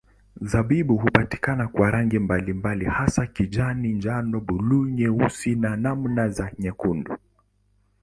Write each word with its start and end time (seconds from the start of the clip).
Zabibu 0.41 0.97
hupatikana 0.97 1.67
kwa 1.67 1.91
rangi 1.91 2.19
mbalimbali 2.19 2.85
hasa 2.85 3.27
kijani, 3.27 3.93
njano, 3.93 4.39
buluu, 4.39 4.85
nyeusi 4.87 5.55
na 5.55 5.75
namna 5.77 6.29
za 6.29 6.51
nyekundu. 6.59 7.17